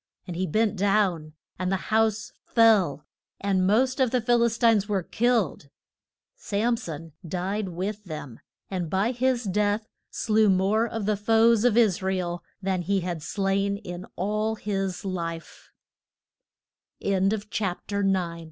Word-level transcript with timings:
And 0.25 0.35
he 0.35 0.47
bent 0.47 0.77
down, 0.77 1.33
and 1.59 1.71
the 1.71 1.75
house 1.93 2.31
fell, 2.47 3.05
and 3.39 3.67
most 3.67 3.99
of 3.99 4.09
the 4.09 4.19
Phil 4.19 4.41
is 4.41 4.57
tines 4.57 4.89
were 4.89 5.03
killed. 5.03 5.69
Sam 6.35 6.75
son 6.75 7.11
died 7.23 7.69
with 7.69 8.05
them, 8.05 8.39
and 8.71 8.89
by 8.89 9.11
his 9.11 9.43
death 9.43 9.85
slew 10.09 10.49
more 10.49 10.87
of 10.87 11.05
the 11.05 11.15
foes 11.15 11.63
of 11.63 11.77
Is 11.77 12.01
ra 12.01 12.15
el 12.15 12.43
than 12.65 12.81
he 12.81 13.01
had 13.01 13.19
slai 13.19 13.77